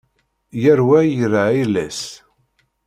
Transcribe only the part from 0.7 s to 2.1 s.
wa ira ayla-s